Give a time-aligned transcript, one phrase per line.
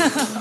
[0.00, 0.36] Yeah.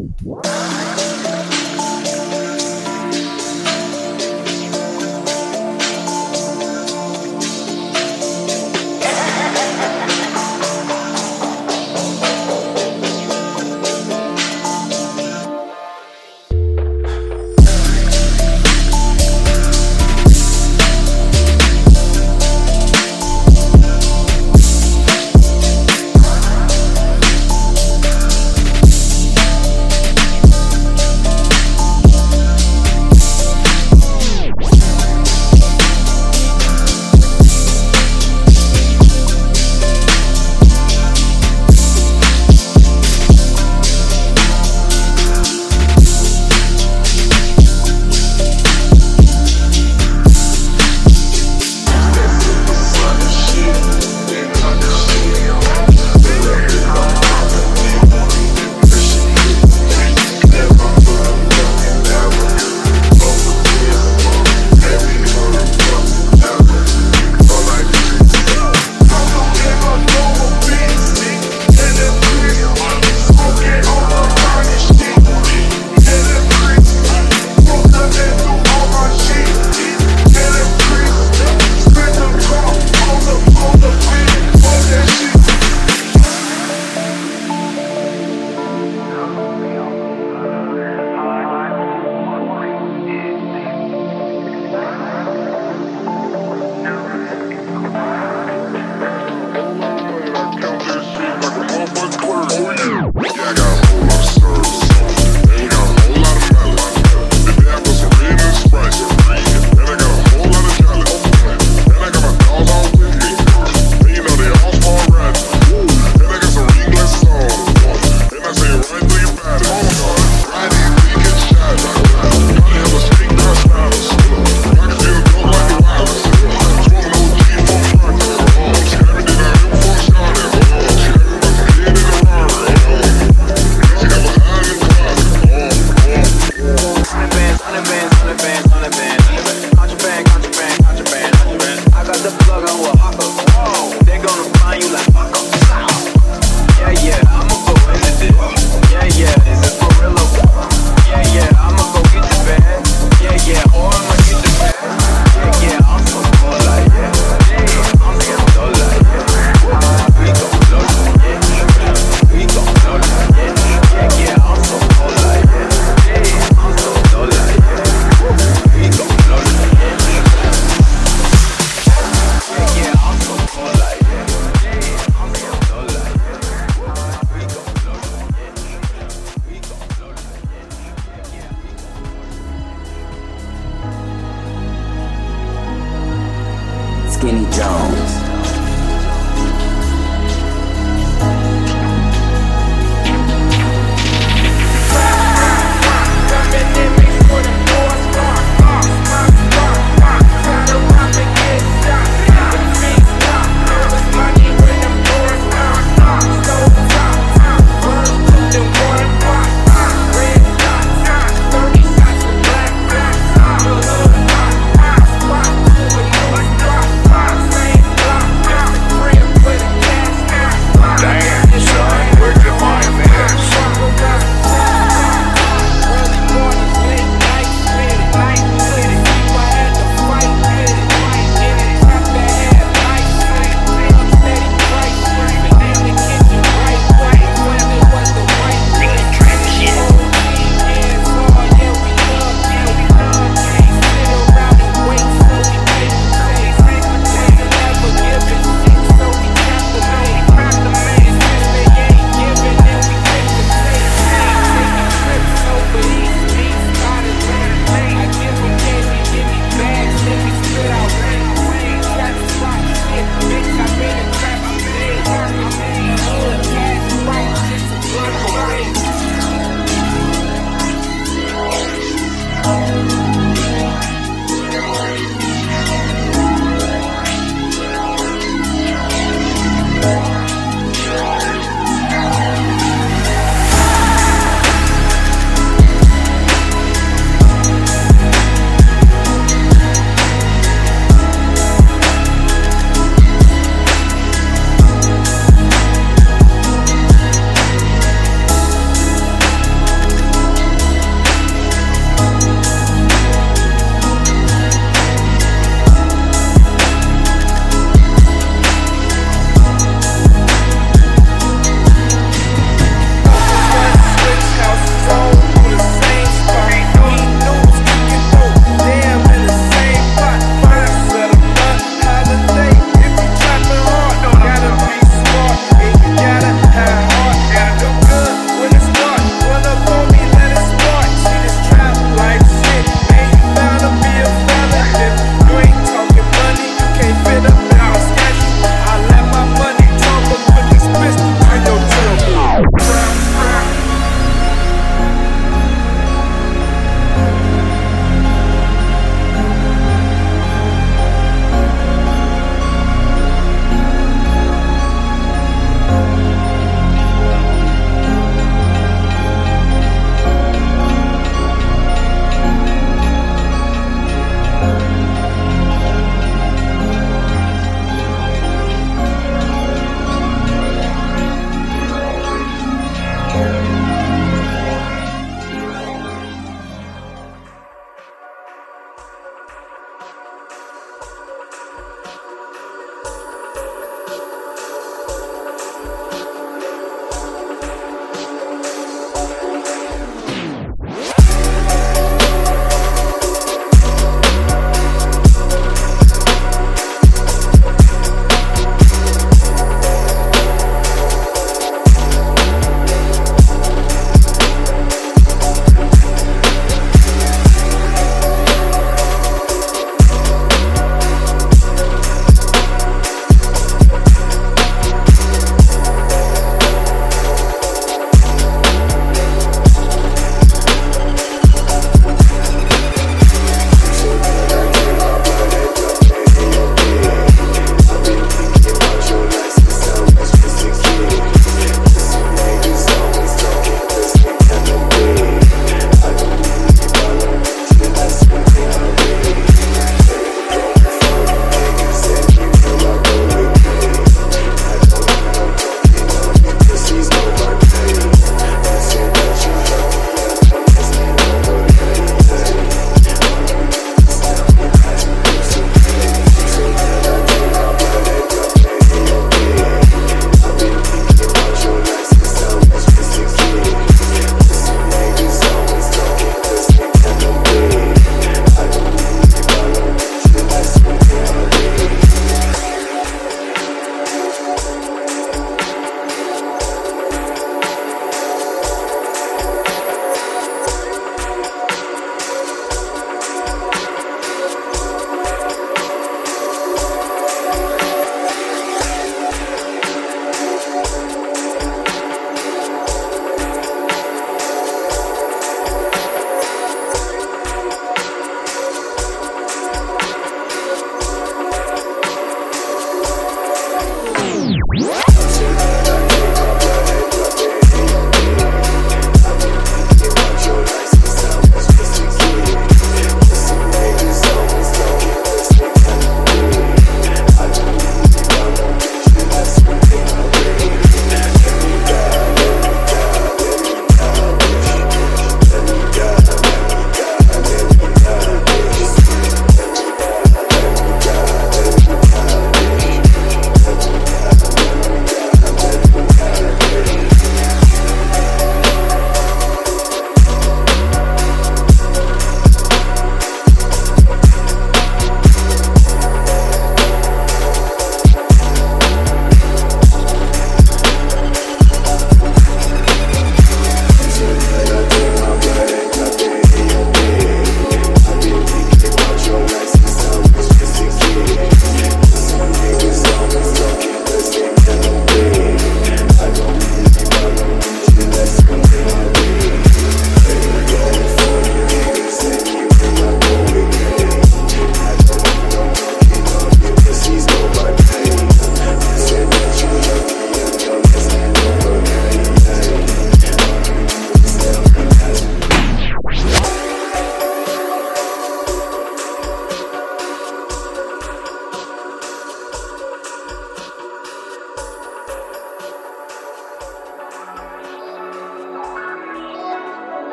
[0.00, 1.19] Whoa.